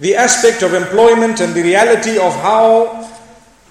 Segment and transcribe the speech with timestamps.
[0.00, 3.10] the aspect of employment and the reality of how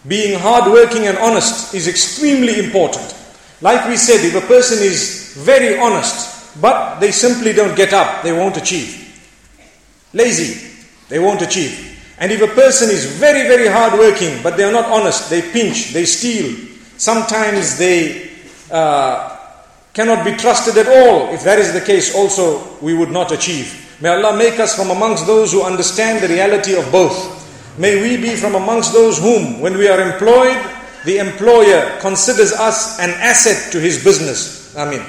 [0.07, 3.15] being hardworking and honest is extremely important.
[3.61, 8.23] Like we said, if a person is very honest, but they simply don't get up,
[8.23, 8.99] they won't achieve.
[10.13, 10.69] Lazy,
[11.09, 11.89] they won't achieve.
[12.19, 15.93] And if a person is very, very hardworking, but they are not honest, they pinch,
[15.93, 16.55] they steal,
[16.97, 18.29] sometimes they
[18.71, 19.37] uh,
[19.93, 21.33] cannot be trusted at all.
[21.33, 23.82] If that is the case, also we would not achieve.
[24.01, 27.41] May Allah make us from amongst those who understand the reality of both.
[27.77, 30.57] May we be from amongst those whom, when we are employed,
[31.05, 34.75] the employer considers us an asset to his business.
[34.75, 35.03] Amin.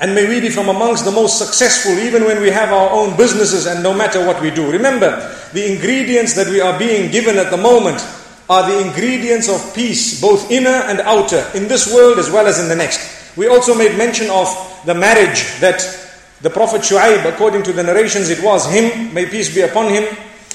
[0.00, 3.16] And may we be from amongst the most successful even when we have our own
[3.16, 4.70] businesses and no matter what we do.
[4.70, 8.04] Remember, the ingredients that we are being given at the moment
[8.48, 12.60] are the ingredients of peace, both inner and outer, in this world as well as
[12.60, 13.36] in the next.
[13.36, 14.48] We also made mention of
[14.84, 16.05] the marriage that
[16.42, 20.04] the Prophet Shu'aib, according to the narrations, it was him, may peace be upon him,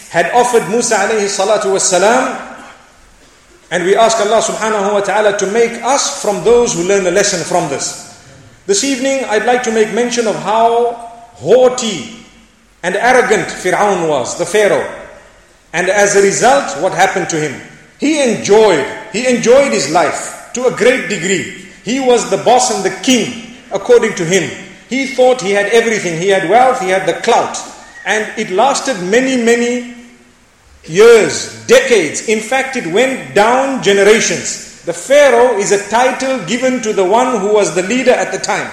[0.10, 2.50] had offered Musa alayhi salatu was salam.
[3.72, 7.12] And we ask Allah subhanahu wa ta'ala to make us from those who learn a
[7.12, 8.12] lesson from this.
[8.68, 10.92] This evening, I'd like to make mention of how
[11.40, 12.26] haughty
[12.84, 14.86] and arrogant Fir'aun was, the Pharaoh.
[15.74, 17.60] And as a result, what happened to him?
[18.00, 21.66] He enjoyed, he enjoyed his life to a great degree.
[21.84, 24.71] He was the boss and the king, according to him.
[24.92, 26.20] He thought he had everything.
[26.20, 27.58] He had wealth, he had the clout.
[28.06, 29.96] And it lasted many, many
[30.84, 32.28] years, decades.
[32.28, 34.84] In fact, it went down generations.
[34.84, 38.40] The Pharaoh is a title given to the one who was the leader at the
[38.40, 38.70] time.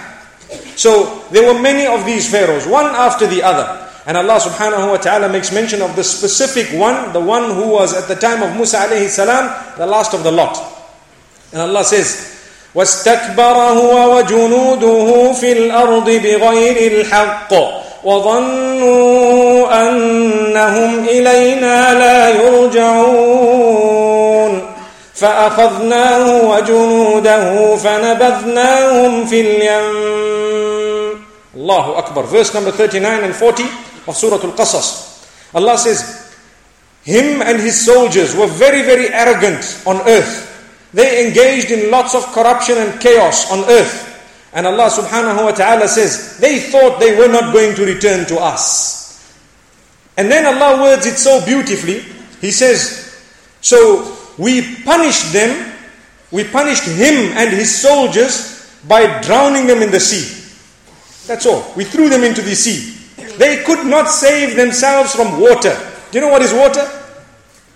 [0.75, 3.89] So there were many of these Pharaohs, one after the other.
[4.05, 7.95] And Allah subhanahu wa ta'ala makes mention of the specific one, the one who was
[7.95, 10.59] at the time of Musa alayhi salam, the last of the lot.
[11.53, 12.38] And Allah says,
[12.79, 17.55] واستكبر هو وجنوده في الأرض بغير الحق
[18.05, 23.73] وظنوا أنهم إلينا لا يرجعون.
[25.15, 31.25] فأخذناه وجنوده فنبذناهم في اليم.
[31.57, 32.23] الله أكبر.
[32.23, 33.67] Verse number 39 and 40
[34.07, 34.87] of Surah Al-Qasas.
[35.55, 36.05] Allah says
[37.03, 40.48] him and his soldiers were very very arrogant on earth.
[40.93, 44.07] They engaged in lots of corruption and chaos on earth.
[44.53, 48.37] And Allah subhanahu wa ta'ala says they thought they were not going to return to
[48.37, 49.37] us.
[50.17, 52.01] And then Allah words it so beautifully.
[52.41, 53.05] He says
[53.61, 55.75] so we punished them
[56.31, 60.35] we punished him and his soldiers by drowning them in the sea.
[61.27, 61.73] That's all.
[61.75, 62.95] We threw them into the sea.
[63.39, 65.75] They could not save themselves from water.
[66.11, 66.85] Do you know what is water?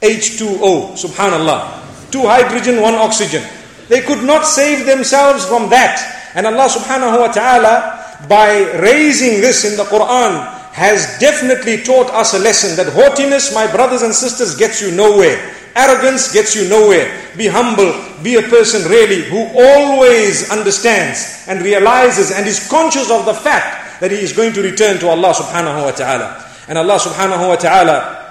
[0.00, 1.81] H2O subhanallah
[2.12, 3.42] two hydrogen one oxygen
[3.88, 5.98] they could not save themselves from that
[6.34, 12.32] and Allah subhanahu wa ta'ala by raising this in the Quran has definitely taught us
[12.32, 15.36] a lesson that haughtiness, my brothers and sisters, gets you nowhere.
[15.76, 17.12] Arrogance gets you nowhere.
[17.36, 17.92] Be humble.
[18.22, 24.00] Be a person really who always understands and realizes and is conscious of the fact
[24.00, 26.40] that he is going to return to Allah subhanahu wa ta'ala.
[26.68, 28.21] And Allah subhanahu wa ta'ala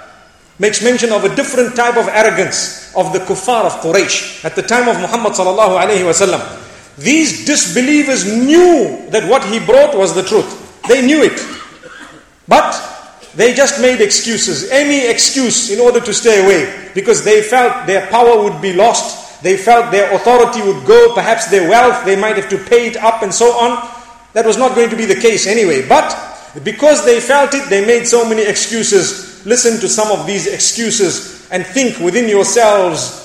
[0.62, 4.62] makes mention of a different type of arrogance of the kuffar of Quraysh at the
[4.62, 6.38] time of Muhammad sallallahu alayhi wasallam.
[6.96, 10.46] These disbelievers knew that what he brought was the truth.
[10.86, 11.34] They knew it.
[12.46, 12.78] But
[13.34, 18.06] they just made excuses, any excuse in order to stay away because they felt their
[18.06, 19.42] power would be lost.
[19.42, 22.96] They felt their authority would go, perhaps their wealth, they might have to pay it
[22.98, 23.82] up and so on.
[24.34, 25.88] That was not going to be the case anyway.
[25.88, 26.14] But
[26.62, 29.31] because they felt it, they made so many excuses.
[29.44, 33.18] Listen to some of these excuses and think within yourselves.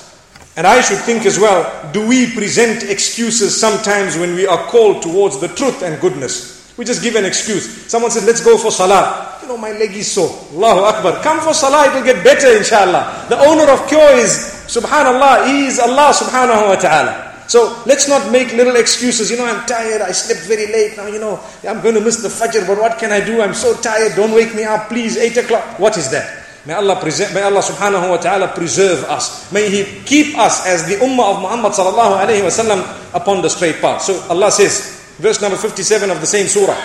[0.55, 5.01] And I should think as well do we present excuses sometimes when we are called
[5.03, 6.73] towards the truth and goodness?
[6.77, 7.85] We just give an excuse.
[7.89, 9.39] Someone says, let's go for salah.
[9.41, 10.29] You know, my leg is sore.
[10.53, 11.23] Allahu Akbar.
[11.23, 13.25] Come for salah, it will get better inshallah.
[13.29, 17.26] The owner of cure is, subhanallah, he is Allah subhanahu wa ta'ala.
[17.48, 19.30] So let's not make little excuses.
[19.30, 20.00] You know, I'm tired.
[20.00, 20.96] I slept very late.
[20.96, 22.66] Now, you know, I'm going to miss the fajr.
[22.66, 23.42] But what can I do?
[23.42, 24.16] I'm so tired.
[24.16, 25.16] Don't wake me up, please.
[25.16, 25.78] 8 o'clock.
[25.78, 26.40] What is that?
[26.64, 29.50] May Allah, present, may Allah subhanahu wa ta'ala preserve us.
[29.50, 32.80] May He keep us as the ummah of Muhammad sallallahu alayhi wa sallam
[33.12, 34.02] upon the straight path.
[34.02, 36.76] So Allah says, Verse number 57 of the same surah.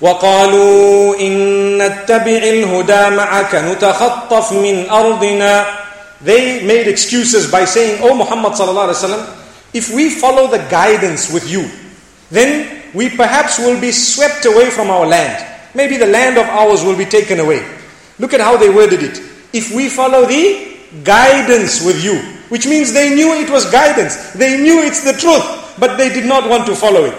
[0.00, 1.32] وقالوا إن
[1.78, 5.66] نتبع الهدى معك نتخطف من أرضنا
[6.25, 9.23] they made excuses by saying, Oh Muhammad sallallahu alaihi wasallam,
[9.73, 11.69] if we follow the guidance with you,
[12.33, 15.37] then we perhaps will be swept away from our land.
[15.75, 17.61] Maybe the land of ours will be taken away.
[18.17, 19.21] Look at how they worded it.
[19.53, 22.17] If we follow the guidance with you,
[22.49, 24.33] which means they knew it was guidance.
[24.33, 27.15] They knew it's the truth but they did not want to follow it.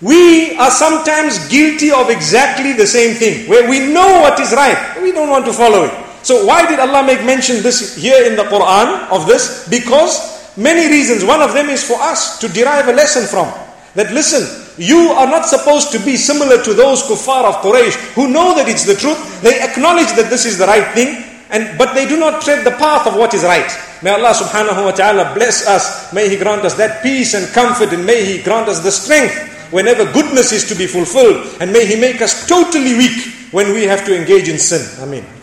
[0.00, 5.00] We are sometimes guilty of exactly the same thing, where we know what is right,
[5.02, 6.07] we don't want to follow it.
[6.28, 9.64] So why did Allah make mention this here in the Quran of this?
[9.72, 10.20] Because
[10.60, 11.24] many reasons.
[11.24, 13.48] One of them is for us to derive a lesson from.
[13.96, 14.44] That listen,
[14.76, 18.68] you are not supposed to be similar to those kuffar of Quraysh who know that
[18.68, 19.16] it's the truth.
[19.40, 21.24] They acknowledge that this is the right thing.
[21.48, 23.72] And, but they do not tread the path of what is right.
[24.02, 26.12] May Allah subhanahu wa ta'ala bless us.
[26.12, 29.32] May He grant us that peace and comfort and may He grant us the strength
[29.72, 31.56] whenever goodness is to be fulfilled.
[31.64, 33.16] And may He make us totally weak
[33.50, 34.84] when we have to engage in sin.
[35.00, 35.37] Ameen.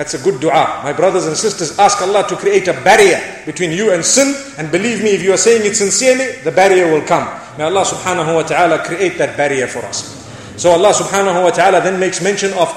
[0.00, 0.80] That's a good dua.
[0.82, 4.32] My brothers and sisters, ask Allah to create a barrier between you and sin.
[4.56, 7.28] And believe me, if you are saying it sincerely, the barrier will come.
[7.58, 10.16] May Allah subhanahu wa ta'ala create that barrier for us.
[10.56, 12.72] So Allah subhanahu wa ta'ala then makes mention of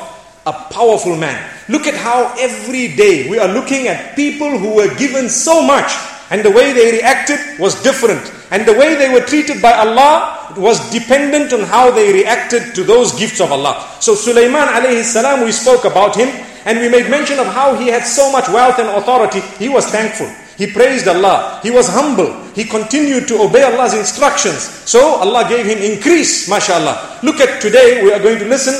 [0.45, 1.39] a powerful man.
[1.69, 5.95] Look at how every day we are looking at people who were given so much
[6.29, 8.19] and the way they reacted was different.
[8.51, 12.83] And the way they were treated by Allah was dependent on how they reacted to
[12.83, 13.79] those gifts of Allah.
[14.01, 16.27] So Sulaiman alayhi salam, we spoke about him
[16.65, 19.41] and we made mention of how he had so much wealth and authority.
[19.57, 20.27] He was thankful.
[20.57, 21.59] He praised Allah.
[21.63, 22.31] He was humble.
[22.53, 24.59] He continued to obey Allah's instructions.
[24.87, 27.19] So Allah gave him increase, mashallah.
[27.23, 28.75] Look at today, we are going to listen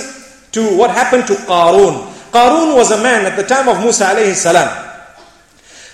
[0.51, 2.12] to what happened to Qarun.
[2.31, 4.69] Qarun was a man at the time of Musa alayhi salam.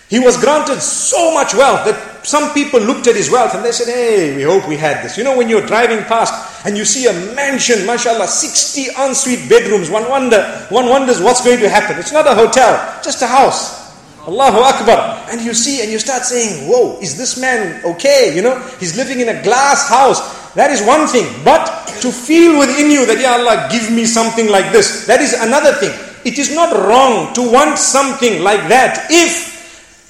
[0.09, 1.95] He was granted so much wealth that
[2.29, 5.17] some people looked at his wealth and they said, Hey, we hope we had this.
[5.17, 9.89] You know, when you're driving past and you see a mansion, mashallah, 60 ensuite bedrooms,
[9.89, 11.97] one wonder, one wonders what's going to happen.
[11.97, 13.81] It's not a hotel, just a house.
[14.27, 15.25] Allahu Akbar.
[15.31, 18.35] And you see and you start saying, Whoa, is this man okay?
[18.35, 20.21] You know, he's living in a glass house.
[20.53, 21.25] That is one thing.
[21.43, 21.65] But
[22.05, 25.73] to feel within you that, Ya Allah, give me something like this, that is another
[25.73, 25.97] thing.
[26.23, 29.58] It is not wrong to want something like that if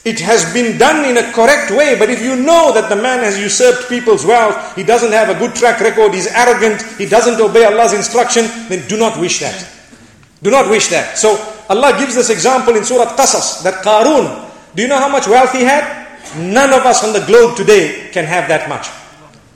[0.06, 1.98] it has been done in a correct way.
[2.00, 5.38] But if you know that the man has usurped people's wealth, he doesn't have a
[5.38, 9.68] good track record, he's arrogant, he doesn't obey Allah's instruction, then do not wish that.
[10.42, 11.18] Do not wish that.
[11.18, 11.36] So
[11.70, 15.52] Allah gives this example in Surah Qasas that Qarun, do you know how much wealth
[15.52, 16.08] he had?
[16.38, 18.88] None of us on the globe today can have that much.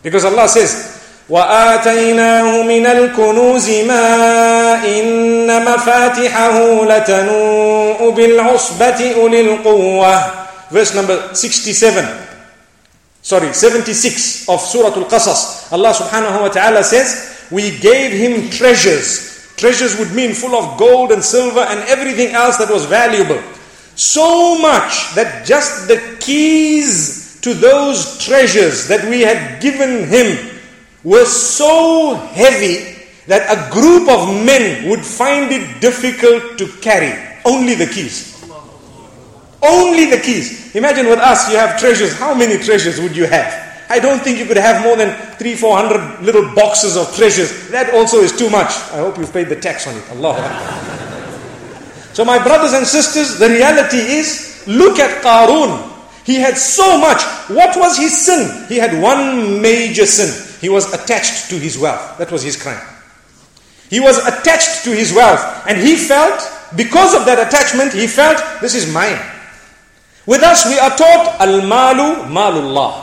[0.02, 0.93] Because Allah says,
[1.29, 12.05] وآتيناه من الكنوز ما إن مفاتحه لتنوء بالعصبة أولي القوة Verse number 67
[13.23, 19.99] Sorry, 76 of Surah Al-Qasas Allah subhanahu wa ta'ala says We gave him treasures Treasures
[19.99, 23.41] would mean full of gold and silver and everything else that was valuable
[23.97, 30.52] So much that just the keys to those treasures that we had given him
[31.04, 37.14] were so heavy that a group of men would find it difficult to carry.
[37.46, 38.34] Only the keys.
[39.62, 40.76] Only the keys.
[40.76, 42.14] Imagine with us, you have treasures.
[42.18, 43.64] How many treasures would you have?
[43.90, 47.70] I don't think you could have more than three, four hundred little boxes of treasures.
[47.70, 48.70] That also is too much.
[48.92, 50.04] I hope you've paid the tax on it.
[50.12, 50.36] Allah.
[52.14, 55.92] so my brothers and sisters, the reality is, look at Qarun.
[56.26, 57.22] He had so much.
[57.50, 58.68] What was his sin?
[58.68, 60.53] He had one major sin.
[60.64, 62.18] He was attached to his wealth.
[62.20, 62.80] That was his crime.
[63.90, 65.44] He was attached to his wealth.
[65.68, 66.40] And he felt,
[66.78, 69.20] because of that attachment, he felt, this is mine.
[70.26, 72.96] With us, we are taught, Al-Malu Malullah.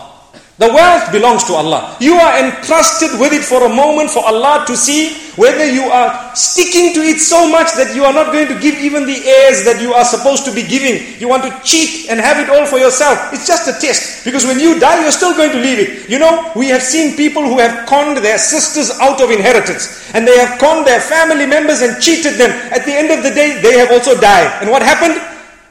[0.57, 1.99] The wealth belongs to Allah.
[2.01, 6.37] You are entrusted with it for a moment for Allah to see whether you are
[6.37, 9.65] sticking to it so much that you are not going to give even the heirs
[9.65, 11.01] that you are supposed to be giving.
[11.17, 13.33] You want to cheat and have it all for yourself.
[13.33, 14.29] It's just a test.
[14.29, 16.11] Because when you die, you're still going to leave it.
[16.13, 20.13] You know, we have seen people who have conned their sisters out of inheritance.
[20.13, 22.53] And they have conned their family members and cheated them.
[22.69, 24.61] At the end of the day, they have also died.
[24.61, 25.17] And what happened?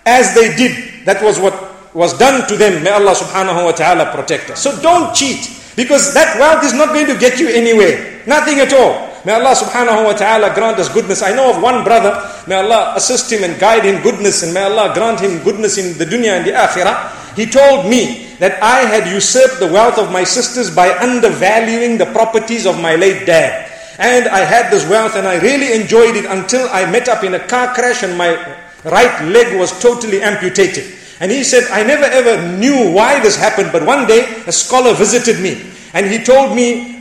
[0.10, 1.54] As they did, that was what
[1.94, 4.62] was done to them, may Allah subhanahu wa ta'ala protect us.
[4.62, 8.22] So don't cheat, because that wealth is not going to get you anywhere.
[8.26, 9.09] Nothing at all.
[9.30, 11.22] May Allah subhanahu wa ta'ala grant us goodness.
[11.22, 12.18] I know of one brother,
[12.50, 15.94] may Allah assist him and guide him goodness, and may Allah grant him goodness in
[16.02, 17.38] the dunya and the akhirah.
[17.38, 22.10] He told me that I had usurped the wealth of my sisters by undervaluing the
[22.10, 23.70] properties of my late dad.
[24.02, 27.36] And I had this wealth and I really enjoyed it until I met up in
[27.36, 28.34] a car crash and my
[28.82, 30.90] right leg was totally amputated.
[31.22, 34.96] And he said, I never ever knew why this happened, but one day a scholar
[34.98, 36.99] visited me and he told me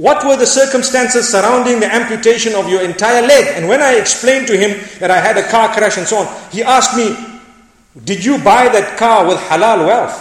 [0.00, 3.52] what were the circumstances surrounding the amputation of your entire leg.
[3.54, 6.50] And when I explained to him that I had a car crash and so on,
[6.50, 7.14] he asked me,
[8.02, 10.16] Did you buy that car with halal wealth?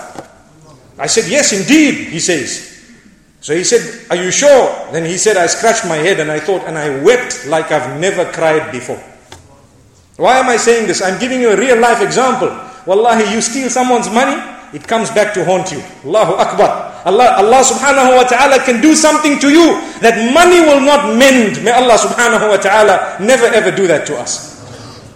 [1.00, 2.92] I said, Yes, indeed, he says.
[3.40, 4.92] So he said, Are you sure?
[4.92, 8.02] Then he said, I scratched my head and I thought, and I wept like I've
[8.02, 9.02] never cried before.
[10.18, 11.02] Why am I saying this?
[11.02, 12.50] I'm giving you a real life example.
[12.86, 14.36] Wallahi, you steal someone's money,
[14.73, 15.83] it comes back to haunt you.
[16.05, 17.03] Allahu Akbar.
[17.05, 21.63] Allah, Allah subhanahu wa ta'ala can do something to you that money will not mend.
[21.63, 24.57] May Allah subhanahu wa ta'ala never ever do that to us.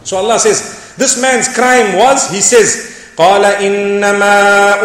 [0.04, 4.34] So Allah says, this man's crime was, he says, قال إنما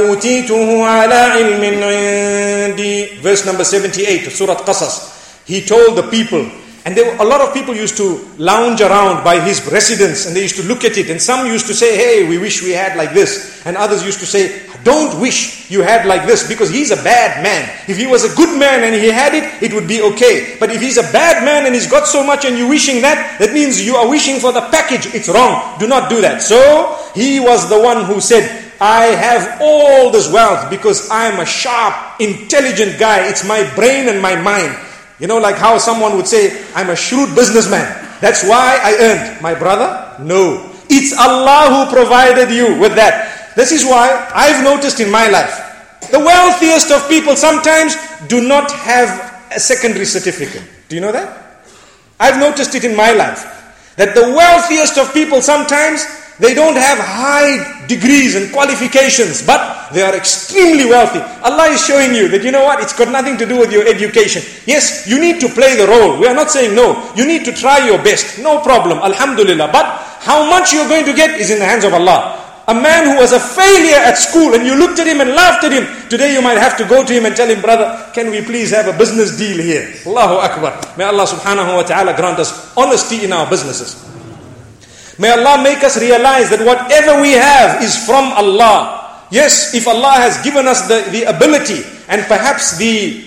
[0.10, 5.46] أوتيته على علم عندي Verse number 78 of Surah Qasas.
[5.46, 6.50] He told the people,
[6.85, 10.35] and there were, a lot of people used to lounge around by his residence and
[10.35, 11.11] they used to look at it.
[11.11, 13.63] And some used to say, hey, we wish we had like this.
[13.67, 17.43] And others used to say, don't wish you had like this because he's a bad
[17.43, 17.69] man.
[17.89, 20.57] If he was a good man and he had it, it would be okay.
[20.59, 23.39] But if he's a bad man and he's got so much and you're wishing that,
[23.39, 25.13] that means you are wishing for the package.
[25.15, 25.79] It's wrong.
[25.79, 26.41] Do not do that.
[26.41, 31.47] So he was the one who said, I have all this wealth because I'm a
[31.47, 33.29] sharp, intelligent guy.
[33.29, 34.73] It's my brain and my mind.
[35.19, 37.87] You know, like how someone would say, I'm a shrewd businessman.
[38.21, 39.43] That's why I earned.
[39.43, 40.17] My brother?
[40.23, 40.73] No.
[40.89, 43.55] It's Allah who provided you with that.
[43.57, 45.51] This is why I've noticed in my life,
[46.11, 47.97] the wealthiest of people sometimes
[48.29, 50.63] do not have a secondary certificate.
[50.89, 51.67] Do you know that?
[52.21, 53.45] I've noticed it in my life.
[53.97, 56.07] That the wealthiest of people sometimes
[56.39, 61.19] they don't have high degrees and qualifications, but they are extremely wealthy.
[61.43, 62.79] Allah is showing you that you know what?
[62.81, 64.43] It's got nothing to do with your education.
[64.67, 66.21] Yes, you need to play the role.
[66.21, 66.95] We are not saying no.
[67.17, 68.39] You need to try your best.
[68.39, 68.99] No problem.
[68.99, 69.71] Alhamdulillah.
[69.73, 69.87] But
[70.23, 72.45] how much you're going to get is in the hands of Allah.
[72.69, 75.65] A man who was a failure at school and you looked at him and laughed
[75.65, 75.89] at him.
[76.11, 78.71] Today you might have to go to him and tell him, brother, can we please
[78.71, 79.89] have a business deal here?
[80.05, 80.77] Allahu Akbar.
[80.99, 83.97] May Allah subhanahu wa ta'ala grant us honesty in our businesses.
[85.19, 89.27] May Allah make us realize that whatever we have is from Allah.
[89.31, 93.27] Yes, if Allah has given us the, the ability and perhaps the,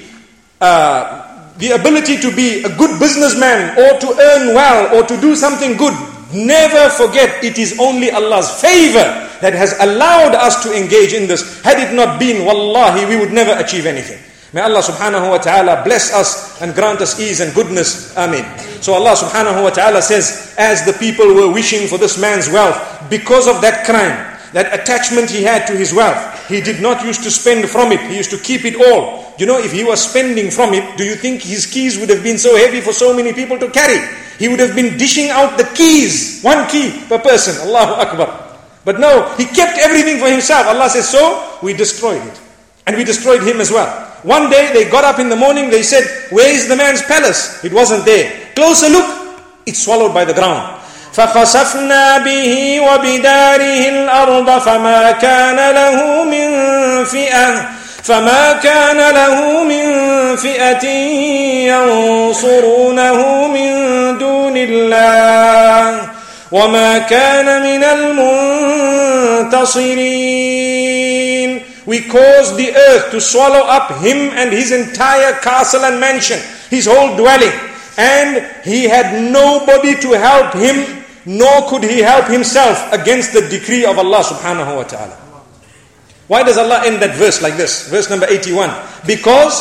[0.62, 5.36] uh, the ability to be a good businessman or to earn well or to do
[5.36, 5.94] something good,
[6.34, 9.04] never forget it is only Allah's favor
[9.44, 11.62] that has allowed us to engage in this.
[11.62, 14.20] Had it not been, wallahi, we would never achieve anything.
[14.54, 18.12] May Allah subhanahu wa ta'ala bless us and grant us ease and goodness.
[18.18, 18.44] Amen.
[18.84, 22.76] So Allah subhanahu wa ta'ala says, as the people were wishing for this man's wealth,
[23.10, 24.12] because of that crime,
[24.52, 26.20] that attachment he had to his wealth,
[26.52, 28.04] he did not used to spend from it.
[28.12, 29.32] He used to keep it all.
[29.40, 32.22] You know, if he was spending from it, do you think his keys would have
[32.22, 34.04] been so heavy for so many people to carry?
[34.36, 37.56] He would have been dishing out the keys, one key per person.
[37.70, 38.60] Allahu Akbar.
[38.84, 40.68] But no, he kept everything for himself.
[40.68, 42.42] Allah says, so we destroyed it.
[42.86, 44.11] And we destroyed him as well.
[44.23, 47.63] One day they got up in the morning, they said, Where is the man's palace?
[47.65, 48.33] It wasn't there.
[48.55, 49.07] Closer look,
[49.67, 50.77] it's swallowed by the ground.
[51.17, 56.49] فخسفنا به وبداره الأرض فما كان له من
[57.05, 57.69] فئة
[58.03, 59.87] فما كان له من
[60.37, 60.87] فئة
[61.73, 63.73] ينصرونه من
[64.19, 66.09] دون الله
[66.53, 67.85] وما كان من
[69.45, 71.30] المنتصرين
[71.92, 76.86] we caused the earth to swallow up him and his entire castle and mansion, his
[76.86, 77.52] whole dwelling.
[77.98, 83.84] And he had nobody to help him, nor could he help himself against the decree
[83.84, 85.18] of Allah subhanahu wa ta'ala.
[86.28, 87.90] Why does Allah end that verse like this?
[87.90, 88.72] Verse number 81.
[89.06, 89.60] Because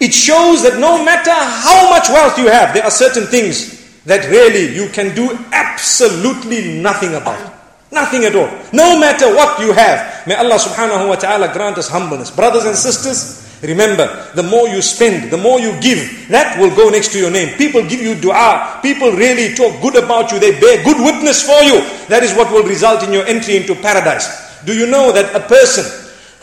[0.00, 4.24] it shows that no matter how much wealth you have, there are certain things that
[4.30, 7.55] really you can do absolutely nothing about.
[7.96, 8.52] Nothing at all.
[8.76, 10.28] No matter what you have.
[10.28, 12.30] May Allah subhanahu wa ta'ala grant us humbleness.
[12.30, 14.04] Brothers and sisters, remember,
[14.36, 17.56] the more you spend, the more you give, that will go next to your name.
[17.56, 18.80] People give you dua.
[18.84, 20.36] People really talk good about you.
[20.38, 21.80] They bear good witness for you.
[22.12, 24.28] That is what will result in your entry into paradise.
[24.68, 25.88] Do you know that a person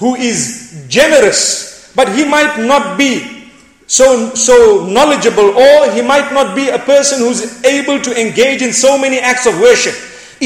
[0.02, 3.46] who is generous, but he might not be
[3.86, 8.74] so, so knowledgeable, or he might not be a person who's able to engage in
[8.74, 9.94] so many acts of worship,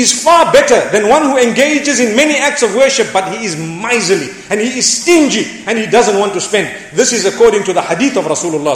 [0.01, 3.55] is far better than one who engages in many acts of worship, but he is
[3.57, 6.67] miserly and he is stingy and he doesn't want to spend.
[6.95, 8.75] This is according to the hadith of Rasulullah.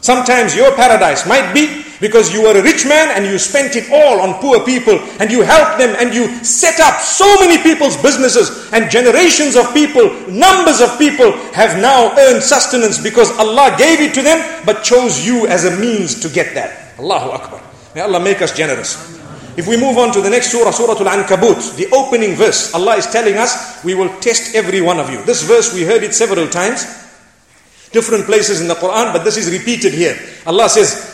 [0.00, 3.90] Sometimes your paradise might be because you were a rich man and you spent it
[3.90, 7.96] all on poor people and you helped them and you set up so many people's
[8.00, 14.00] businesses and generations of people, numbers of people have now earned sustenance because Allah gave
[14.00, 16.98] it to them but chose you as a means to get that.
[17.00, 17.60] Allahu Akbar.
[17.94, 19.15] May Allah make us generous.
[19.57, 23.07] If we move on to the next surah, Surah Al-Ankabut, the opening verse, Allah is
[23.07, 25.21] telling us, we will test every one of you.
[25.23, 26.85] This verse, we heard it several times,
[27.91, 30.17] different places in the Quran, but this is repeated here.
[30.45, 31.11] Allah says,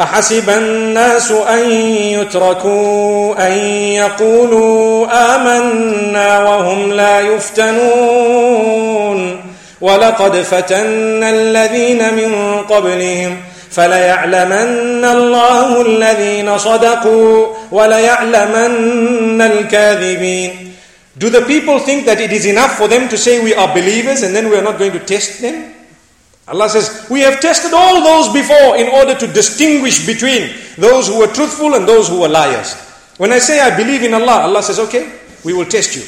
[0.00, 1.70] أحسب الناس أن
[2.16, 3.52] يتركوا أن
[3.92, 8.72] يقولوا آمنا وهم لا يفتنون
[9.80, 13.40] ولقد فتنا الذين من قبلهم
[13.70, 20.68] فليعلمن الله الذين صدقوا وليعلمن الكاذبين
[21.18, 24.22] Do the people think that it is enough for them to say we are believers
[24.22, 25.74] and then we are not going to test them?
[26.48, 31.18] Allah says, We have tested all those before in order to distinguish between those who
[31.18, 32.74] were truthful and those who were liars.
[33.18, 35.12] When I say I believe in Allah, Allah says, Okay,
[35.44, 36.02] we will test you.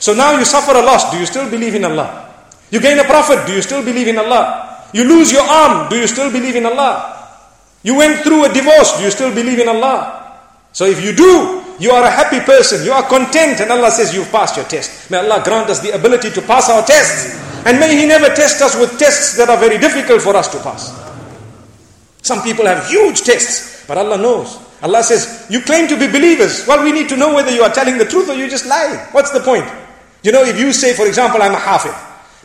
[0.00, 2.30] So now you suffer a loss, do you still believe in Allah?
[2.70, 4.67] You gain a profit, do you still believe in Allah?
[4.93, 7.15] You lose your arm, do you still believe in Allah?
[7.83, 10.39] You went through a divorce, do you still believe in Allah?
[10.71, 14.13] So if you do, you are a happy person, you are content, and Allah says
[14.13, 15.09] you've passed your test.
[15.09, 17.39] May Allah grant us the ability to pass our tests.
[17.65, 20.59] And may He never test us with tests that are very difficult for us to
[20.59, 20.91] pass.
[22.21, 24.59] Some people have huge tests, but Allah knows.
[24.81, 26.67] Allah says, You claim to be believers.
[26.67, 29.07] Well, we need to know whether you are telling the truth or you just lie.
[29.11, 29.65] What's the point?
[30.23, 31.95] You know, if you say, for example, I'm a hafid,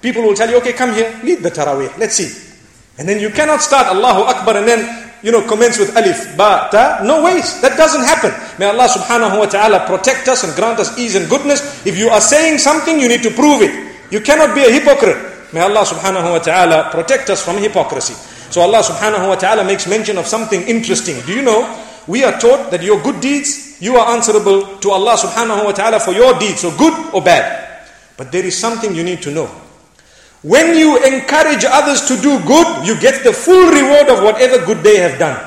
[0.05, 2.29] people will tell you, Okay, come here, lead the tarawih, let's see.
[3.01, 6.69] And then you cannot start Allahu Akbar and then, you know, commence with alif, ba,
[6.71, 7.01] ta.
[7.03, 7.61] No ways.
[7.65, 8.31] That doesn't happen.
[8.61, 11.59] May Allah subhanahu wa ta'ala protect us and grant us ease and goodness.
[11.87, 13.73] If you are saying something, you need to prove it.
[14.13, 15.17] You cannot be a hypocrite.
[15.51, 18.15] May Allah subhanahu wa ta'ala protect us from hypocrisy.
[18.53, 21.19] So Allah subhanahu wa ta'ala makes mention of something interesting.
[21.27, 21.67] Do you know?
[22.07, 25.99] We are taught that your good deeds, you are answerable to Allah subhanahu wa ta'ala
[25.99, 27.65] for your deeds, so good or bad.
[28.17, 29.49] But there is something you need to know.
[30.45, 34.85] When you encourage others to do good, you get the full reward of whatever good
[34.85, 35.41] they have done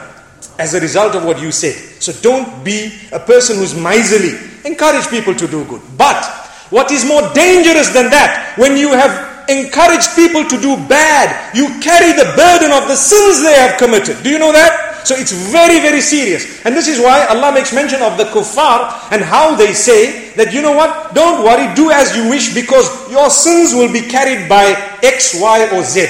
[0.58, 1.76] as a result of what you said.
[2.02, 4.34] So don't be a person who's miserly.
[4.66, 5.84] Encourage people to do good.
[5.98, 6.26] But
[6.72, 11.68] what is more dangerous than that, when you have encouraged people to do bad, you
[11.80, 14.24] carry the burden of the sins they have committed.
[14.24, 15.06] Do you know that?
[15.06, 16.66] So it's very, very serious.
[16.66, 20.53] And this is why Allah makes mention of the kuffar and how they say that,
[20.53, 24.49] you know what, don't worry, do as you wish because your sins will be carried
[24.49, 26.07] by X, Y, or Z.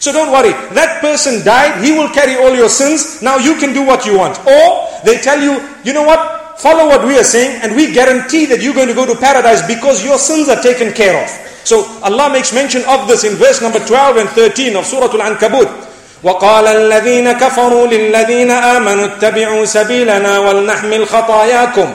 [0.00, 3.72] So don't worry, that person died, he will carry all your sins, now you can
[3.72, 4.38] do what you want.
[4.46, 8.44] Or they tell you, you know what, follow what we are saying and we guarantee
[8.46, 11.28] that you're going to go to paradise because your sins are taken care of.
[11.64, 15.90] So Allah makes mention of this in verse number 12 and 13 of Surah Al-Ankabut.
[16.24, 21.94] وقال الذين كفروا للذين آمنوا اتبعوا سبيلنا ولنحمل خطاياكم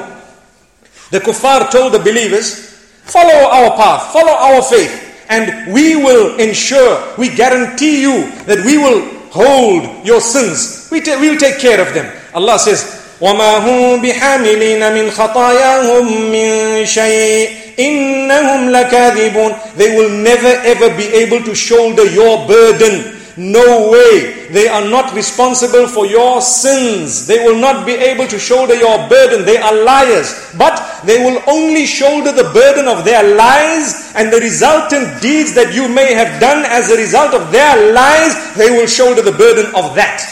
[1.14, 2.70] The kuffar told the believers,
[3.04, 8.78] follow our path, follow our faith, and we will ensure, we guarantee you that we
[8.78, 10.88] will hold your sins.
[10.92, 12.12] We will take care of them.
[12.34, 20.90] Allah says, وما هم بحاملين من خطاياهم من شيء إنهم لكاذبون they will never ever
[20.96, 24.49] be able to shoulder your burden no way.
[24.51, 27.27] They are not responsible for your sins.
[27.27, 29.45] They will not be able to shoulder your burden.
[29.45, 30.55] They are liars.
[30.57, 35.75] But they will only shoulder the burden of their lies and the resultant deeds that
[35.75, 36.65] you may have done.
[36.67, 40.23] As a result of their lies they will shoulder the burden of that.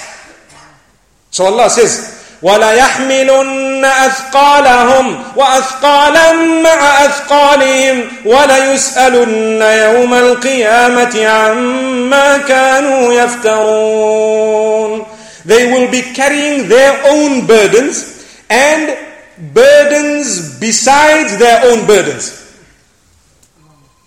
[1.31, 15.07] So Allah says وليحملن أثقالهم وأثقالا مع أثقالهم وليسألن يوم القيامة عما كانوا يفترون
[15.45, 18.97] They will be carrying their own burdens and
[19.53, 22.39] burdens besides their own burdens.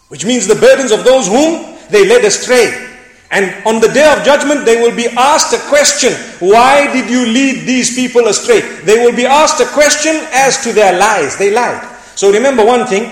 [0.08, 2.95] Which means the burdens of those whom they led astray.
[3.36, 7.26] And on the day of judgment, they will be asked a question Why did you
[7.28, 8.62] lead these people astray?
[8.88, 11.36] They will be asked a question as to their lies.
[11.38, 11.84] They lied.
[12.16, 13.12] So remember one thing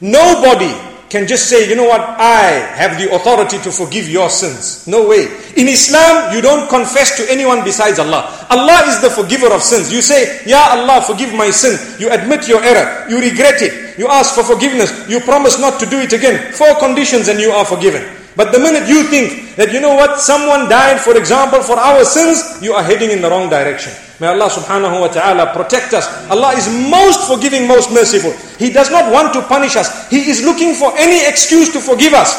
[0.00, 0.72] nobody
[1.10, 4.86] can just say, you know what, I have the authority to forgive your sins.
[4.86, 5.26] No way.
[5.56, 8.46] In Islam, you don't confess to anyone besides Allah.
[8.48, 9.92] Allah is the forgiver of sins.
[9.92, 11.76] You say, Ya Allah, forgive my sin.
[12.00, 13.10] You admit your error.
[13.10, 13.98] You regret it.
[13.98, 14.94] You ask for forgiveness.
[15.10, 16.52] You promise not to do it again.
[16.54, 18.19] Four conditions and you are forgiven.
[18.36, 22.04] But the minute you think that, you know what, someone died, for example, for our
[22.04, 23.92] sins, you are heading in the wrong direction.
[24.20, 26.06] May Allah subhanahu wa ta'ala protect us.
[26.30, 28.30] Allah is most forgiving, most merciful.
[28.56, 30.08] He does not want to punish us.
[30.08, 32.30] He is looking for any excuse to forgive us.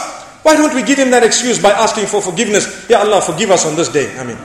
[0.44, 2.90] Why don't we give him that excuse by asking for forgiveness?
[2.90, 4.10] Ya Allah, forgive us on this day.
[4.18, 4.38] I mean.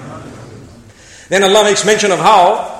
[1.29, 2.76] Then Allah makes mention of how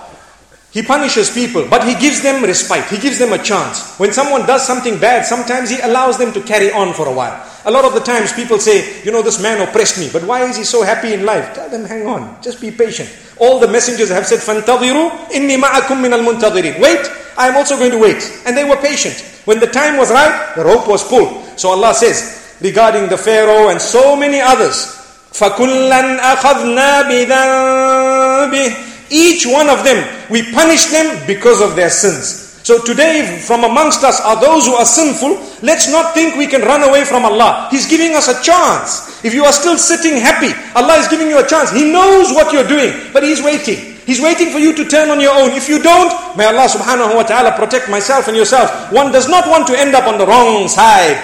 [0.76, 2.88] he punishes people, but He gives them respite.
[2.88, 4.00] He gives them a chance.
[4.00, 7.46] When someone does something bad, sometimes He allows them to carry on for a while.
[7.66, 10.44] A lot of the times people say, you know, this man oppressed me, but why
[10.46, 11.54] is he so happy in life?
[11.54, 13.08] Tell them, hang on, just be patient.
[13.38, 17.06] All the messengers have said, فَانْتَظِرُوا إِنِّي مَعَكُم مِّنَ الْمُنْتَظِرِينَ Wait,
[17.38, 18.42] I am also going to wait.
[18.48, 19.14] And they were patient.
[19.46, 21.60] When the time was right, the rope was pulled.
[21.60, 24.88] So Allah says, regarding the Pharaoh and so many others,
[25.34, 32.47] فَكُلًّا أَخَذْنَا بِذَنبِهِ each one of them, we punish them because of their sins.
[32.67, 35.39] So today, from amongst us are those who are sinful.
[35.63, 37.69] Let's not think we can run away from Allah.
[37.71, 39.23] He's giving us a chance.
[39.25, 41.71] If you are still sitting happy, Allah is giving you a chance.
[41.71, 43.95] He knows what you're doing, but He's waiting.
[44.03, 45.51] He's waiting for you to turn on your own.
[45.51, 48.91] If you don't, may Allah subhanahu wa ta'ala protect myself and yourself.
[48.91, 51.19] One does not want to end up on the wrong side.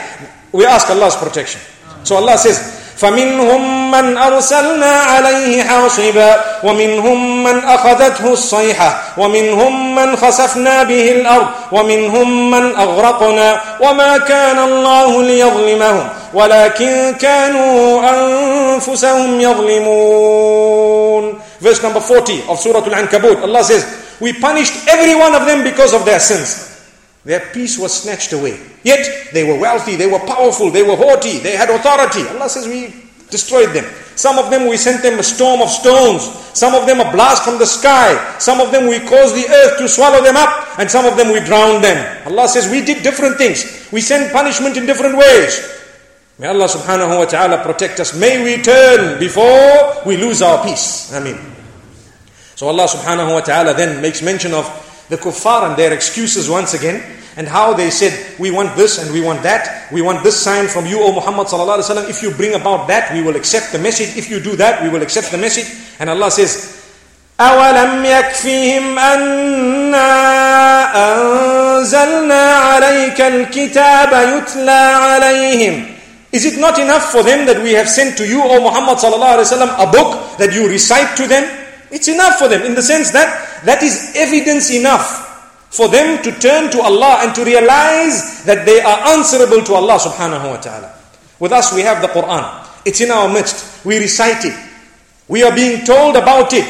[0.52, 1.60] We ask Allah's protection.
[2.02, 10.83] So Allah says, فمنهم من أرسلنا عليه حاصبا ومنهم من أخذته الصيحة ومنهم من خسفنا
[10.83, 21.38] به الأرض ومنهم من أغرقنا وما كان الله ليظلمهم ولكن كانوا أنفسهم يظلمون.
[21.62, 23.42] Verse number 40 of Surah Al-Ankabut.
[23.42, 23.87] Allah says
[24.22, 26.71] We punished every one of them because of their sins.
[27.24, 28.58] Their peace was snatched away.
[28.82, 32.26] Yet they were wealthy, they were powerful, they were haughty, they had authority.
[32.28, 32.94] Allah says we
[33.30, 33.87] destroyed them.
[34.14, 36.22] Some of them we sent them a storm of stones.
[36.52, 38.12] Some of them a blast from the sky.
[38.38, 40.78] Some of them we caused the earth to swallow them up.
[40.78, 41.96] And some of them we drowned them.
[42.26, 43.88] Allah says we did different things.
[43.90, 45.56] We send punishment in different ways.
[46.38, 48.14] May Allah subhanahu wa ta'ala protect us.
[48.18, 51.12] May we turn before we lose our peace.
[51.12, 51.38] Ameen.
[52.54, 54.66] So Allah subhanahu wa ta'ala then makes mention of
[55.12, 57.03] the kuffar and their excuses once again,
[57.38, 59.91] and how they said, We want this and we want that.
[59.91, 61.47] We want this sign from you, O Muhammad.
[62.10, 64.17] If you bring about that, we will accept the message.
[64.17, 65.67] If you do that, we will accept the message.
[65.99, 66.77] And Allah says,
[67.39, 70.10] أولم يكفيهم أنا
[71.13, 75.86] أنزلنا عليك الكتاب يتلى عليهم
[76.33, 79.88] Is it not enough for them that we have sent to you, O Muhammad a
[79.91, 81.61] book that you recite to them?
[81.92, 85.28] It's enough for them in the sense that that is evidence enough
[85.70, 89.96] for them to turn to Allah and to realize that they are answerable to Allah
[90.00, 90.92] subhanahu wa ta'ala.
[91.38, 92.44] With us, we have the Quran.
[92.85, 93.85] It's in our midst.
[93.85, 94.57] We recite it.
[95.28, 96.68] We are being told about it.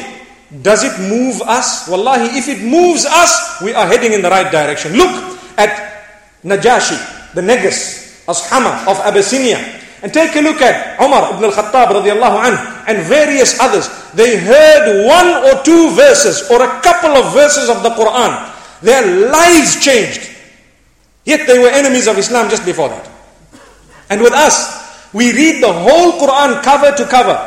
[0.61, 1.87] Does it move us?
[1.89, 4.93] Wallahi, if it moves us, we are heading in the right direction.
[4.93, 5.11] Look
[5.57, 6.03] at
[6.43, 9.82] Najashi, the Negus, Ashama of Abyssinia.
[10.03, 12.59] And take a look at Umar ibn al-Khattab radiallahu anhu
[12.91, 17.81] and various others, they heard one or two verses or a couple of verses of
[17.83, 18.35] the Quran.
[18.83, 20.29] Their lives changed.
[21.23, 23.07] Yet they were enemies of Islam just before that.
[24.09, 27.39] And with us, we read the whole Quran cover to cover.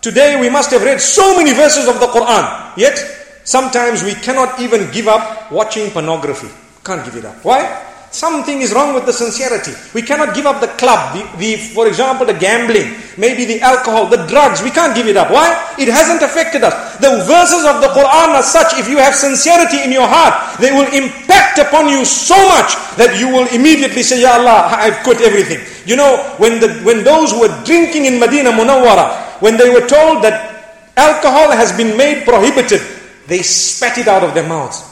[0.00, 2.76] Today we must have read so many verses of the Quran.
[2.76, 2.98] Yet
[3.44, 6.50] sometimes we cannot even give up watching pornography.
[6.82, 7.44] Can't give it up.
[7.44, 7.91] Why?
[8.12, 9.72] Something is wrong with the sincerity.
[9.94, 14.06] We cannot give up the club, the, the, for example, the gambling, maybe the alcohol,
[14.06, 14.60] the drugs.
[14.62, 15.30] We can't give it up.
[15.32, 15.48] Why?
[15.78, 16.76] It hasn't affected us.
[17.00, 20.72] The verses of the Quran are such, if you have sincerity in your heart, they
[20.72, 25.22] will impact upon you so much that you will immediately say, Ya Allah, I've quit
[25.22, 25.64] everything.
[25.88, 29.88] You know, when, the, when those who were drinking in Medina Munawwara, when they were
[29.88, 30.52] told that
[30.98, 32.82] alcohol has been made prohibited,
[33.26, 34.91] they spat it out of their mouths.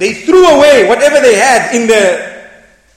[0.00, 2.50] They threw away whatever they had in their,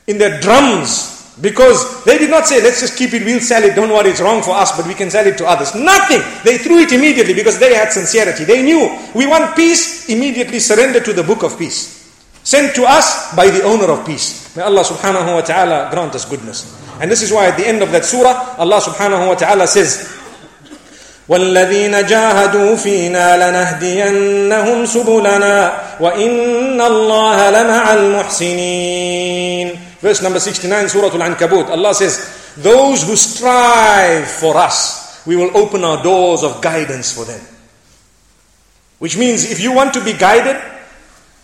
[0.08, 3.74] in their drums Because they did not say, let's just keep it, we'll sell it,
[3.74, 5.74] don't worry, it's wrong for us, but we can sell it to others.
[5.74, 6.22] Nothing.
[6.44, 8.44] They threw it immediately because they had sincerity.
[8.44, 12.02] They knew, we want peace, immediately surrender to the book of peace.
[12.44, 14.56] Sent to us by the owner of peace.
[14.56, 16.80] May Allah subhanahu wa ta'ala grant us goodness.
[17.02, 20.14] And this is why at the end of that surah, Allah subhanahu wa ta'ala says,
[21.29, 31.69] والذين جاهدوا فينا لنهدينهم سبلنا وإن الله لمع المحسنين Verse number 69, Surah Al-Ankabut.
[31.71, 37.25] Allah says, Those who strive for us, we will open our doors of guidance for
[37.25, 37.41] them.
[39.01, 40.57] Which means if you want to be guided,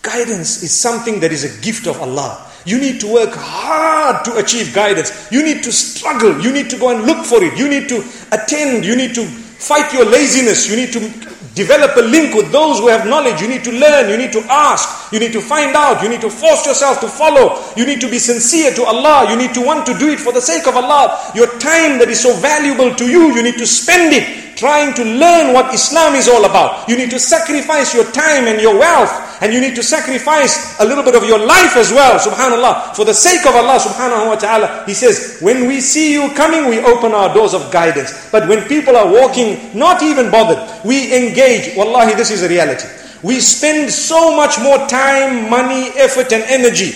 [0.03, 2.47] guidance is something that is a gift of Allah.
[2.65, 5.31] You need to work hard to achieve guidance.
[5.31, 6.41] You need to struggle.
[6.41, 7.59] You need to go and look for it.
[7.59, 8.85] You need to attend.
[8.85, 9.29] You need to
[9.60, 10.68] fight your laziness.
[10.70, 13.42] You need to Develop a link with those who have knowledge.
[13.42, 14.10] You need to learn.
[14.10, 15.12] You need to ask.
[15.12, 16.02] You need to find out.
[16.02, 17.60] You need to force yourself to follow.
[17.76, 19.30] You need to be sincere to Allah.
[19.30, 21.20] You need to want to do it for the sake of Allah.
[21.36, 25.04] Your time that is so valuable to you, you need to spend it trying to
[25.04, 26.88] learn what Islam is all about.
[26.90, 29.10] You need to sacrifice your time and your wealth.
[29.42, 33.06] And you need to sacrifice a little bit of your life as well, subhanAllah, for
[33.06, 34.84] the sake of Allah subhanahu wa ta'ala.
[34.86, 38.30] He says, when we see you coming, we open our doors of guidance.
[38.32, 41.78] But when people are walking, not even bothered, we engage.
[41.78, 42.92] Wallahi, this is a reality.
[43.24, 46.92] We spend so much more time, money, effort and energy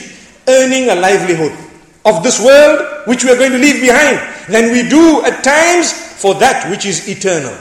[0.47, 1.55] earning a livelihood
[2.05, 5.91] of this world which we are going to leave behind than we do at times
[6.21, 7.55] for that which is eternal.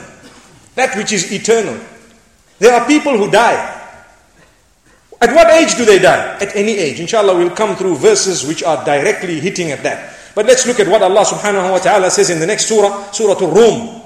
[0.75, 1.79] That which is eternal.
[2.59, 3.81] There are people who die.
[5.21, 6.37] At what age do they die?
[6.39, 6.99] At any age.
[6.99, 10.17] Inshallah, we'll come through verses which are directly hitting at that.
[10.35, 13.39] But let's look at what Allah subhanahu wa ta'ala says in the next surah, Surah
[13.39, 14.01] Al-Rum.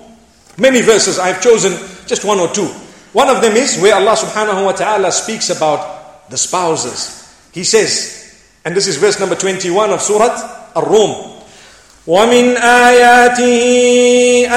[0.58, 1.73] Many verses, I've chosen
[2.06, 2.67] just one or two.
[3.13, 7.23] One of them is where Allah subhanahu wa ta'ala speaks about the spouses.
[7.54, 8.27] He says,
[8.68, 10.36] and this is verse number 21 of Surah
[10.76, 11.38] Ar-Rum.
[12.08, 13.64] ومن آياته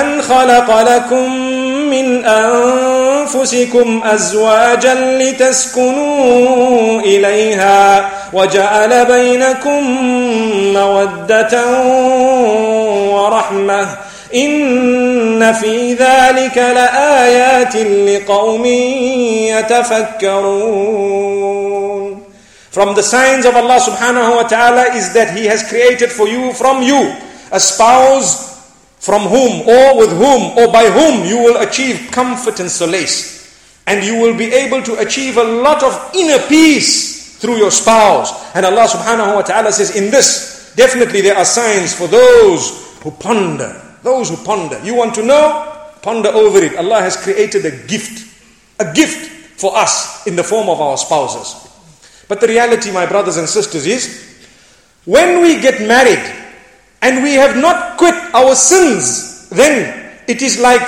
[0.00, 1.34] أن خلق لكم
[1.90, 9.82] من أنفسكم أزواجا لتسكنوا إليها وجعل بينكم
[10.74, 11.54] مودة
[13.10, 13.88] ورحمة
[14.34, 18.66] إن في ذلك لآيات لقوم
[19.58, 21.59] يتفكرون
[22.70, 26.52] From the signs of Allah subhanahu wa ta'ala is that He has created for you
[26.54, 27.14] from you
[27.50, 28.50] a spouse
[29.00, 33.40] from whom or with whom or by whom you will achieve comfort and solace.
[33.86, 38.54] And you will be able to achieve a lot of inner peace through your spouse.
[38.54, 43.10] And Allah subhanahu wa ta'ala says, in this, definitely there are signs for those who
[43.10, 43.74] ponder.
[44.04, 44.78] Those who ponder.
[44.84, 45.90] You want to know?
[46.02, 46.76] Ponder over it.
[46.76, 48.28] Allah has created a gift.
[48.78, 51.69] A gift for us in the form of our spouses.
[52.30, 54.38] But the reality, my brothers and sisters, is
[55.04, 56.22] when we get married,
[57.02, 60.80] and we have not quit our sins, then it is like,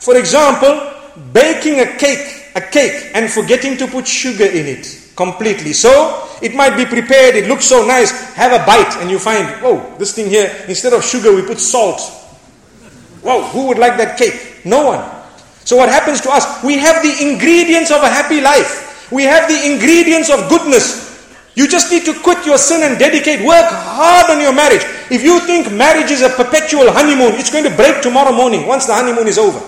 [0.00, 0.92] for example,
[1.32, 5.72] baking a cake, a cake and forgetting to put sugar in it completely.
[5.74, 9.46] So it might be prepared, it looks so nice, have a bite and you find,
[9.62, 12.00] oh, this thing here, instead of sugar we put salt.
[13.22, 14.64] Wow, who would like that cake?
[14.64, 15.04] No one.
[15.64, 16.64] So what happens to us?
[16.64, 18.89] We have the ingredients of a happy life.
[19.10, 21.10] We have the ingredients of goodness.
[21.54, 24.82] You just need to quit your sin and dedicate, work hard on your marriage.
[25.10, 28.86] If you think marriage is a perpetual honeymoon, it's going to break tomorrow morning once
[28.86, 29.60] the honeymoon is over.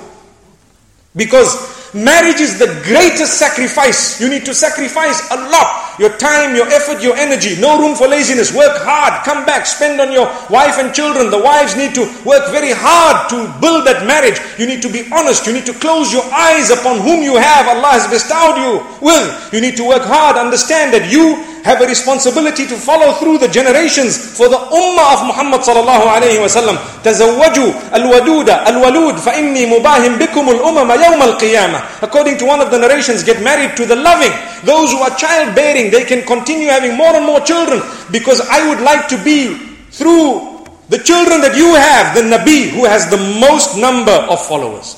[1.17, 4.21] Because marriage is the greatest sacrifice.
[4.21, 5.92] You need to sacrifice a lot.
[5.99, 7.61] Your time, your effort, your energy.
[7.61, 8.55] No room for laziness.
[8.55, 9.25] Work hard.
[9.25, 9.67] Come back.
[9.67, 11.31] Spend on your wife and children.
[11.31, 14.41] The wives need to work very hard to build that marriage.
[14.59, 15.47] You need to be honest.
[15.47, 17.69] You need to close your eyes upon whom you have.
[17.69, 19.53] Allah has bestowed you with.
[19.53, 20.37] You need to work hard.
[20.37, 25.28] Understand that you have a responsibility to follow through the generations for the ummah of
[25.28, 26.78] Muhammad sallallahu alayhi wa sallam.
[27.04, 32.02] تزوجوا الودود الولود فإني مباهم بكم الأمم يوم القيامة.
[32.02, 34.32] According to one of the narrations, get married to the loving.
[34.64, 38.82] Those who are childbearing, they can continue having more and more children because I would
[38.82, 39.56] like to be
[39.92, 44.96] through the children that you have, the Nabi who has the most number of followers.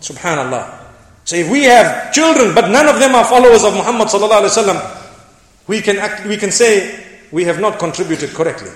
[0.00, 0.68] Subhanallah.
[1.24, 4.54] So if we have children but none of them are followers of Muhammad sallallahu alaihi
[4.54, 4.78] wasallam,
[5.71, 6.99] we can, act, we can say
[7.31, 8.71] we have not contributed correctly.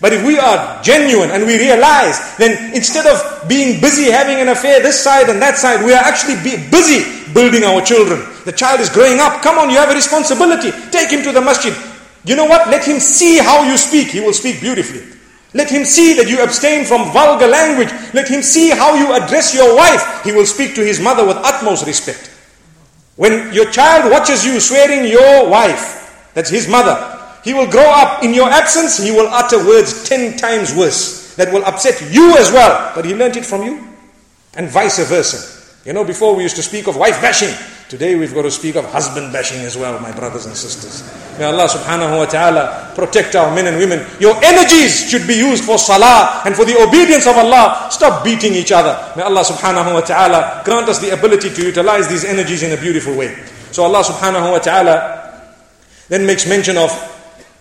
[0.00, 4.48] But if we are genuine and we realize, then instead of being busy having an
[4.48, 8.18] affair this side and that side, we are actually busy building our children.
[8.44, 9.42] The child is growing up.
[9.42, 10.72] Come on, you have a responsibility.
[10.90, 11.72] Take him to the masjid.
[12.24, 12.66] You know what?
[12.66, 14.08] Let him see how you speak.
[14.08, 15.06] He will speak beautifully.
[15.54, 17.94] Let him see that you abstain from vulgar language.
[18.12, 20.24] Let him see how you address your wife.
[20.24, 22.34] He will speak to his mother with utmost respect.
[23.14, 26.03] When your child watches you swearing your wife,
[26.34, 27.14] that's his mother.
[27.44, 31.52] he will grow up in your absence, he will utter words ten times worse that
[31.52, 32.92] will upset you as well.
[32.94, 33.86] But he learnt it from you.
[34.56, 35.52] And vice versa.
[35.84, 37.52] You know, before we used to speak of wife bashing.
[37.90, 41.04] Today we've got to speak of husband bashing as well, my brothers and sisters.
[41.38, 44.00] May Allah subhanahu wa ta'ala protect our men and women.
[44.18, 47.88] Your energies should be used for salah and for the obedience of Allah.
[47.90, 48.96] Stop beating each other.
[49.16, 52.80] May Allah subhanahu wa ta'ala grant us the ability to utilize these energies in a
[52.80, 53.36] beautiful way.
[53.70, 55.23] So Allah subhanahu wa ta'ala
[56.08, 56.90] then makes mention of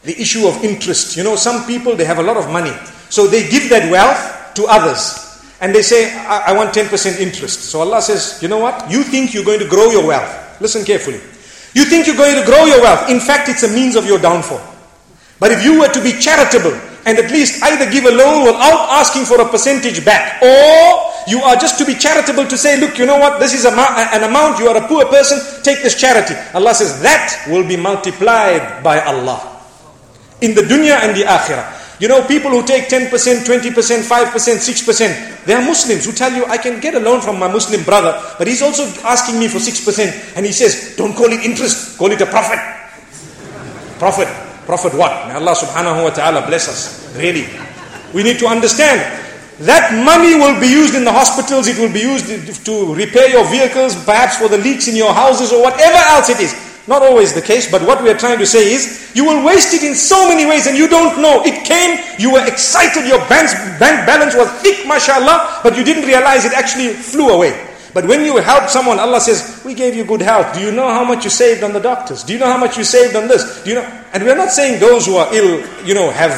[0.03, 1.15] the issue of interest.
[1.17, 2.73] You know, some people, they have a lot of money.
[3.09, 5.23] So they give that wealth to others
[5.61, 7.71] and they say, I, I want 10% interest.
[7.71, 8.89] So Allah says, you know what?
[8.91, 10.59] You think you're going to grow your wealth.
[10.59, 11.21] Listen carefully.
[11.73, 13.09] You think you're going to grow your wealth.
[13.09, 14.61] In fact, it's a means of your downfall.
[15.39, 16.73] But if you were to be charitable
[17.05, 21.41] and at least either give a loan without asking for a percentage back, or you
[21.41, 24.59] are just to be charitable to say, look, you know what, this is an amount,
[24.59, 26.35] you are a poor person, take this charity.
[26.53, 29.61] Allah says that will be multiplied by Allah
[30.41, 31.79] in the dunya and the akhirah.
[31.99, 36.43] You know, people who take 10%, 20%, 5%, 6%, they are Muslims who tell you,
[36.45, 39.59] I can get a loan from my Muslim brother, but he's also asking me for
[39.59, 40.35] 6%.
[40.35, 42.59] And he says, don't call it interest, call it a profit.
[43.99, 44.27] Profit.
[44.65, 45.27] Profit what?
[45.27, 47.15] May Allah subhanahu wa ta'ala bless us.
[47.15, 47.47] Really.
[48.13, 48.99] We need to understand
[49.59, 52.27] that money will be used in the hospitals, it will be used
[52.65, 56.39] to repair your vehicles, perhaps for the leaks in your houses or whatever else it
[56.39, 56.53] is.
[56.85, 59.73] Not always the case, but what we are trying to say is, you will waste
[59.73, 61.41] it in so many ways and you don't know.
[61.45, 66.03] It came, you were excited, your bank, bank balance was thick, mashallah, but you didn't
[66.03, 67.55] realize it actually flew away.
[67.93, 70.55] But when you help someone, Allah says, we gave you good health.
[70.55, 72.23] Do you know how much you saved on the doctors?
[72.23, 73.63] Do you know how much you saved on this?
[73.63, 74.03] Do you know?
[74.11, 76.33] And we're not saying those who are ill, you know, have,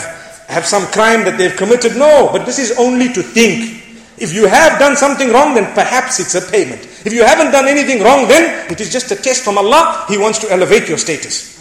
[0.49, 1.97] have some crime that they've committed.
[1.97, 3.79] No, but this is only to think.
[4.19, 6.83] If you have done something wrong, then perhaps it's a payment.
[7.07, 10.05] If you haven't done anything wrong, then it is just a test from Allah.
[10.09, 11.57] He wants to elevate your status.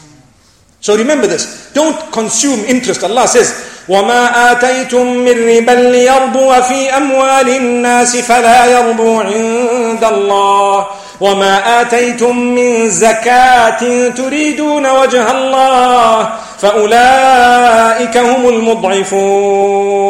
[0.82, 1.72] So remember this.
[1.74, 3.04] Don't consume interest.
[3.04, 10.88] Allah says, وما آتيتم من ربا ليربو في أموال الناس فلا يربو عند الله
[11.22, 20.10] وما آتيتم من زكاة تريدون وجه الله فأولئك هم المضعفون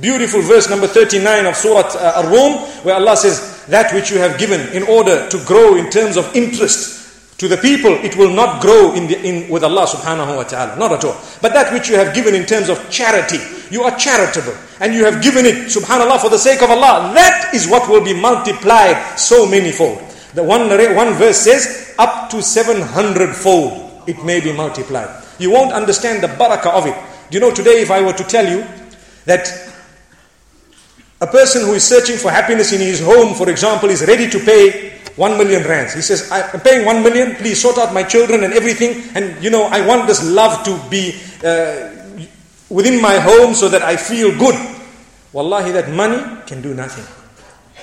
[0.00, 2.52] Beautiful verse number 39 of Surah uh, Ar-Rum
[2.84, 6.34] where Allah says, that which you have given in order to grow in terms of
[6.36, 10.44] interest to the people, it will not grow in, the, in with Allah subhanahu wa
[10.44, 10.76] ta'ala.
[10.76, 11.16] Not at all.
[11.42, 13.38] But that which you have given in terms of charity,
[13.70, 17.12] you are charitable and you have given it, subhanallah, for the sake of Allah.
[17.14, 19.98] That is what will be multiplied so many fold.
[20.34, 25.23] The one, one verse says, up to 700 fold it may be multiplied.
[25.39, 26.95] You won't understand the barakah of it.
[27.29, 28.65] Do you know today if I were to tell you
[29.25, 29.47] that
[31.21, 34.39] a person who is searching for happiness in his home, for example, is ready to
[34.39, 35.93] pay 1 million rands.
[35.93, 39.03] He says, I'm paying 1 million, please sort out my children and everything.
[39.15, 41.91] And you know, I want this love to be uh,
[42.69, 44.55] within my home so that I feel good.
[45.33, 47.03] Wallahi, that money can do nothing.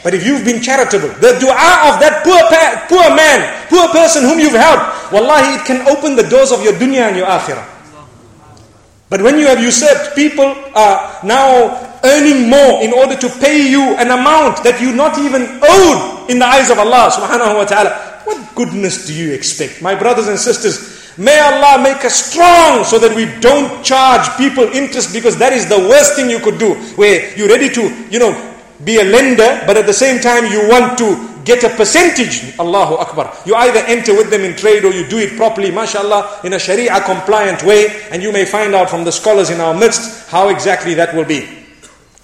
[0.03, 2.41] But if you've been charitable, the dua of that poor,
[2.89, 6.73] poor man, poor person whom you've helped, wallahi, it can open the doors of your
[6.75, 7.77] dunya and your akhirah.
[9.09, 13.95] But when you have usurped, people are now earning more in order to pay you
[13.99, 18.23] an amount that you not even owed in the eyes of Allah subhanahu wa ta'ala.
[18.25, 19.81] What goodness do you expect?
[19.81, 24.65] My brothers and sisters, may Allah make us strong so that we don't charge people
[24.75, 26.75] interest because that is the worst thing you could do.
[26.99, 28.35] Where you're ready to, you know,
[28.85, 32.58] be a lender, but at the same time you want to get a percentage.
[32.60, 33.34] Allahu Akbar.
[33.46, 36.60] You either enter with them in trade or you do it properly, mashallah, in a
[36.60, 40.50] sharia compliant way, and you may find out from the scholars in our midst how
[40.50, 41.58] exactly that will be.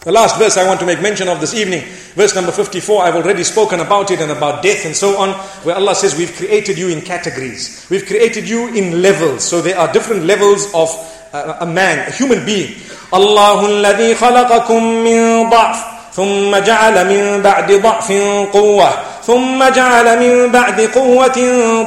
[0.01, 1.83] The last verse I want to make mention of this evening,
[2.15, 5.33] verse number 54, I've already spoken about it and about death and so on,
[5.65, 7.85] where Allah says, We've created you in categories.
[7.89, 9.43] We've created you in levels.
[9.43, 10.89] So there are different levels of
[11.33, 12.75] a man, a human being.
[13.13, 18.11] الله الذي خلقكم من ضعف ثم جعل من بعد ضعف
[18.53, 18.89] قوة
[19.27, 21.39] ثم جعل من بعد قوة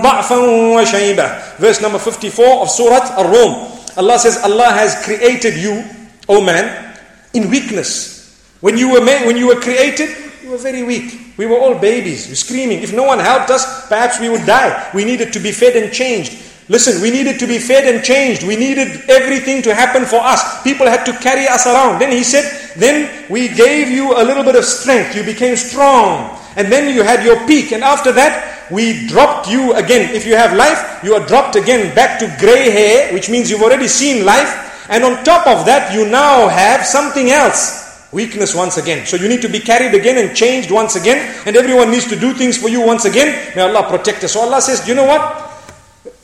[0.02, 0.36] ضعفا
[0.76, 3.72] وشيبة Verse number 54 of Surah Ar-Rum.
[3.96, 5.84] Allah says, Allah has created you,
[6.28, 6.94] O man,
[7.34, 8.38] in weakness.
[8.60, 10.08] When you were made, when you were created,
[10.42, 11.36] you were very weak.
[11.36, 12.82] We were all babies, we were screaming.
[12.82, 14.90] If no one helped us, perhaps we would die.
[14.94, 16.38] We needed to be fed and changed.
[16.70, 18.46] Listen, we needed to be fed and changed.
[18.46, 20.62] We needed everything to happen for us.
[20.62, 21.98] People had to carry us around.
[22.00, 25.15] Then he said, then we gave you a little bit of strength.
[25.15, 26.39] You became strong.
[26.55, 27.71] And then you had your peak.
[27.71, 30.13] And after that, we dropped you again.
[30.15, 33.61] If you have life, you are dropped again back to gray hair, which means you've
[33.61, 34.87] already seen life.
[34.89, 37.83] And on top of that, you now have something else.
[38.11, 39.05] Weakness once again.
[39.05, 41.35] So you need to be carried again and changed once again.
[41.45, 43.55] And everyone needs to do things for you once again.
[43.55, 44.33] May Allah protect us.
[44.33, 45.51] So Allah says, you know what?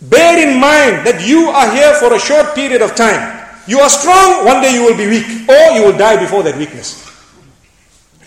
[0.01, 3.40] Bear in mind that you are here for a short period of time.
[3.67, 6.57] You are strong, one day you will be weak, or you will die before that
[6.57, 7.07] weakness.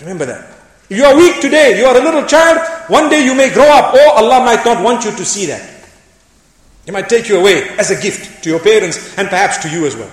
[0.00, 0.46] Remember that.
[0.90, 3.66] If you are weak today, you are a little child, one day you may grow
[3.66, 5.70] up, or Allah might not want you to see that.
[6.84, 9.86] He might take you away as a gift to your parents and perhaps to you
[9.86, 10.10] as well.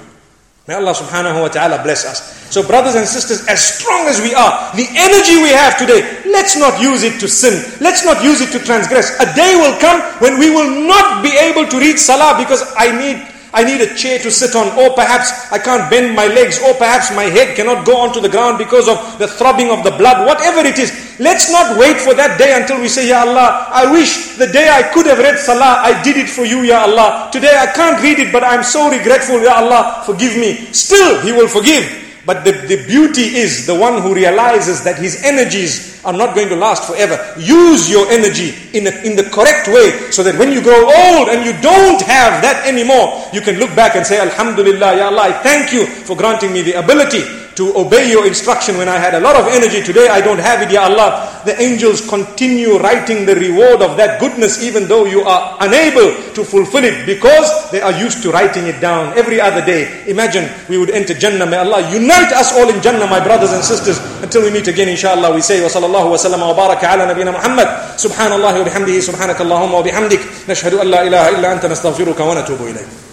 [0.68, 2.22] May Allah subhanahu wa ta'ala bless us.
[2.54, 6.56] So, brothers and sisters, as strong as we are, the energy we have today, let's
[6.56, 7.60] not use it to sin.
[7.82, 9.12] Let's not use it to transgress.
[9.20, 12.92] A day will come when we will not be able to read salah because I
[12.92, 16.60] need I need a chair to sit on, or perhaps I can't bend my legs,
[16.64, 19.92] or perhaps my head cannot go onto the ground because of the throbbing of the
[19.92, 20.92] blood, whatever it is.
[21.20, 24.70] Let's not wait for that day until we say, Ya Allah, I wish the day
[24.70, 27.30] I could have read Salah, I did it for you, Ya Allah.
[27.32, 30.72] Today I can't read it, but I'm so regretful, Ya Allah, forgive me.
[30.72, 32.11] Still, He will forgive.
[32.26, 36.50] But the, the beauty is the one who realizes that his energies are not going
[36.50, 37.18] to last forever.
[37.40, 41.30] Use your energy in, a, in the correct way so that when you grow old
[41.30, 45.22] and you don't have that anymore, you can look back and say, Alhamdulillah, Ya Allah,
[45.24, 49.14] I thank you for granting me the ability to obey your instruction when I had
[49.14, 49.82] a lot of energy.
[49.84, 51.42] Today I don't have it, Ya Allah.
[51.46, 56.42] The angels continue writing the reward of that goodness even though you are unable to
[56.44, 60.06] fulfill it because they are used to writing it down every other day.
[60.08, 61.46] Imagine we would enter Jannah.
[61.46, 64.00] May Allah unite us all in Jannah, my brothers and sisters.
[64.22, 67.32] Until we meet again, inshallah, we say, wa sallallahu wa sallam wa baraka ala nabina
[67.34, 67.68] Muhammad.
[67.98, 70.22] Subhanallah wa bihamdihi, subhanakallahumma wa bihamdik.
[70.48, 73.11] Nashhadu an la ilaha illa anta nastaghfiruka wa natubu ilayk.